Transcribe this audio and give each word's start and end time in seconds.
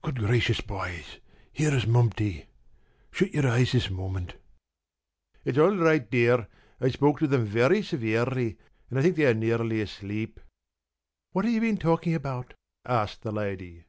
p> 0.00 0.08
"Good 0.12 0.20
gracious, 0.20 0.60
boys, 0.60 1.18
here's 1.52 1.84
Mumty. 1.84 2.46
Shut 3.10 3.34
your 3.34 3.48
eyes 3.48 3.72
this 3.72 3.90
moment. 3.90 4.34
It's 5.44 5.58
all 5.58 5.76
right, 5.76 6.08
dear. 6.08 6.46
I 6.80 6.90
spoke 6.90 7.18
to 7.18 7.26
them 7.26 7.44
very 7.44 7.82
severely 7.82 8.56
and 8.88 9.00
I 9.00 9.02
think 9.02 9.16
they 9.16 9.26
are 9.26 9.34
nearly 9.34 9.80
asleep." 9.80 10.38
"What 11.32 11.44
have 11.44 11.54
you 11.54 11.60
been 11.60 11.78
talking 11.78 12.14
about?" 12.14 12.54
asked 12.86 13.22
the 13.22 13.32
Lady. 13.32 13.82